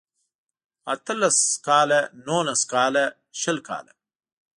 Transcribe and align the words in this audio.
اته 0.93 1.13
لس 1.21 1.39
کاله 1.67 1.99
نولس 2.27 2.61
کاله 2.71 3.03
شل 3.41 3.57
کاله 3.67 3.93